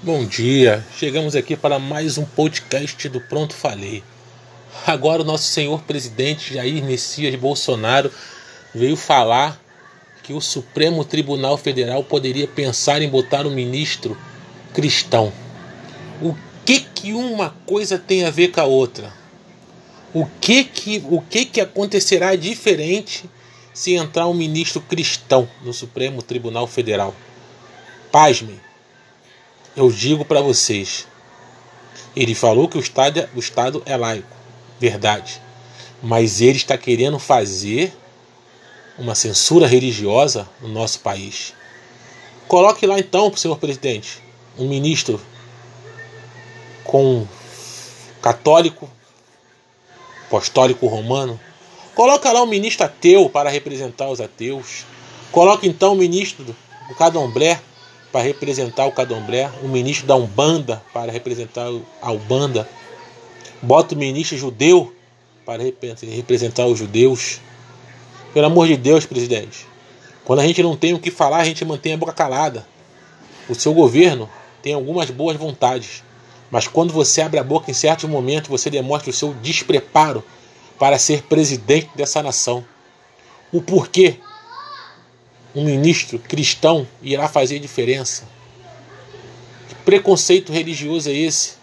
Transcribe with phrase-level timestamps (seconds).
[0.00, 4.04] Bom dia, chegamos aqui para mais um podcast do Pronto Falei.
[4.86, 8.08] Agora o nosso senhor presidente Jair Messias Bolsonaro
[8.72, 9.60] veio falar
[10.22, 14.16] que o Supremo Tribunal Federal poderia pensar em botar um ministro
[14.72, 15.32] cristão.
[16.22, 16.32] O
[16.64, 19.12] que que uma coisa tem a ver com a outra?
[20.14, 23.28] O que que o que que acontecerá diferente
[23.74, 27.12] se entrar um ministro cristão no Supremo Tribunal Federal?
[28.12, 28.67] Pasmem.
[29.78, 31.06] Eu digo para vocês.
[32.16, 34.36] Ele falou que o Estado, é, o Estado é laico.
[34.80, 35.40] Verdade.
[36.02, 37.96] Mas ele está querendo fazer
[38.98, 41.54] uma censura religiosa no nosso país.
[42.48, 44.20] Coloque lá então, senhor presidente,
[44.58, 45.20] um ministro
[46.82, 47.24] com
[48.20, 48.90] católico,
[50.26, 51.38] apostólico romano.
[51.94, 54.84] Coloca lá um ministro ateu para representar os ateus.
[55.30, 57.60] Coloque então um ministro do Cadomblé
[58.12, 61.66] para representar o Cadomblé, um ministro da Umbanda para representar
[62.00, 62.68] a Umbanda.
[63.60, 64.94] Bota o ministro judeu
[65.44, 67.40] para representar os judeus.
[68.32, 69.66] Pelo amor de Deus, presidente.
[70.24, 72.66] Quando a gente não tem o que falar, a gente mantém a boca calada.
[73.48, 74.28] O seu governo
[74.62, 76.02] tem algumas boas vontades,
[76.50, 80.22] mas quando você abre a boca em certos momentos, você demonstra o seu despreparo
[80.78, 82.64] para ser presidente dessa nação.
[83.50, 84.18] O porquê
[85.54, 88.24] um ministro cristão irá fazer diferença?
[89.68, 91.54] Que preconceito religioso é esse?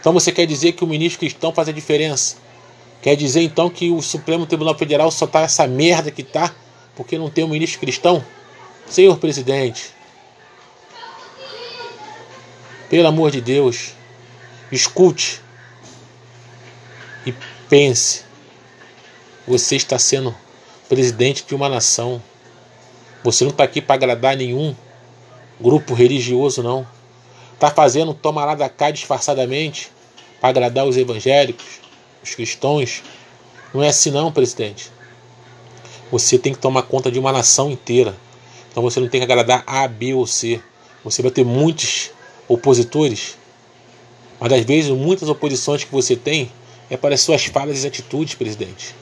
[0.00, 2.36] Então você quer dizer que o ministro cristão faz a diferença?
[3.02, 6.54] Quer dizer então que o Supremo Tribunal Federal só tá essa merda que tá
[6.96, 8.24] porque não tem um ministro cristão?
[8.88, 9.94] Senhor presidente,
[12.90, 13.94] pelo amor de Deus,
[14.70, 15.40] escute
[17.26, 17.34] e
[17.68, 18.24] pense.
[19.46, 20.34] Você está sendo
[20.94, 22.22] presidente de uma nação.
[23.24, 24.76] Você não está aqui para agradar nenhum
[25.60, 26.86] grupo religioso, não.
[27.52, 29.90] Está fazendo tomar lá da cá disfarçadamente
[30.40, 31.80] para agradar os evangélicos,
[32.22, 33.02] os cristãos.
[33.72, 34.88] Não é assim não, presidente.
[36.12, 38.14] Você tem que tomar conta de uma nação inteira.
[38.70, 40.60] Então você não tem que agradar A, B ou C.
[41.02, 42.12] Você vai ter muitos
[42.46, 43.36] opositores,
[44.38, 46.52] mas às vezes muitas oposições que você tem
[46.88, 48.94] é para as suas falas e atitudes, presidente.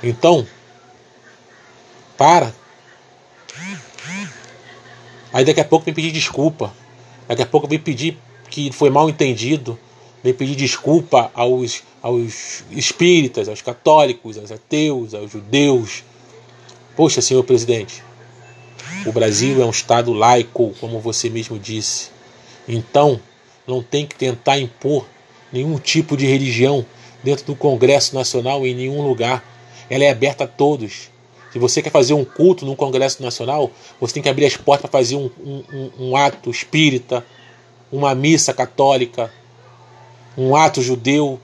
[0.00, 0.46] Então,
[2.22, 2.54] para.
[5.32, 6.72] Aí daqui a pouco vem pedir desculpa.
[7.26, 8.16] Daqui a pouco vem pedir
[8.48, 9.76] que foi mal entendido
[10.22, 16.04] vem pedir desculpa aos, aos espíritas, aos católicos, aos ateus, aos judeus.
[16.94, 18.04] Poxa, senhor presidente,
[19.04, 22.10] o Brasil é um Estado laico, como você mesmo disse.
[22.68, 23.20] Então,
[23.66, 25.08] não tem que tentar impor
[25.52, 26.86] nenhum tipo de religião
[27.24, 29.42] dentro do Congresso Nacional em nenhum lugar.
[29.90, 31.10] Ela é aberta a todos.
[31.52, 33.70] Se você quer fazer um culto no Congresso Nacional,
[34.00, 37.24] você tem que abrir as portas para fazer um, um, um ato espírita,
[37.90, 39.30] uma missa católica,
[40.36, 41.38] um ato judeu.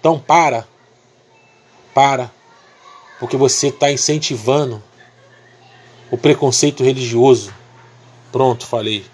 [0.00, 0.66] Então para,
[1.92, 2.32] para,
[3.20, 4.82] porque você está incentivando
[6.10, 7.52] o preconceito religioso.
[8.32, 9.04] Pronto, falei.